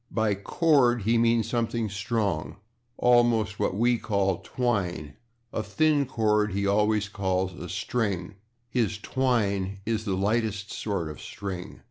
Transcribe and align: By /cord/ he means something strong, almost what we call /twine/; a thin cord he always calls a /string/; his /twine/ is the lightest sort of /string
By 0.09 0.33
/cord/ 0.33 1.03
he 1.03 1.19
means 1.19 1.47
something 1.47 1.87
strong, 1.87 2.55
almost 2.97 3.59
what 3.59 3.75
we 3.75 3.99
call 3.99 4.41
/twine/; 4.41 5.13
a 5.53 5.61
thin 5.61 6.07
cord 6.07 6.53
he 6.53 6.65
always 6.65 7.07
calls 7.07 7.53
a 7.53 7.67
/string/; 7.67 8.33
his 8.67 8.97
/twine/ 8.97 9.77
is 9.85 10.03
the 10.03 10.15
lightest 10.17 10.71
sort 10.73 11.07
of 11.07 11.17
/string 11.17 11.77